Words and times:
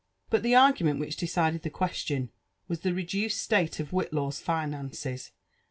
But 0.31 0.41
the 0.41 0.55
argument 0.55 0.99
which 0.99 1.15
decided 1.15 1.61
the 1.61 1.69
question 1.69 2.31
was 2.67 2.79
the 2.79 2.91
reduced 2.91 3.39
state 3.39 3.79
of 3.79 3.91
Whitlaw's 3.91 4.39
finances. 4.39 5.29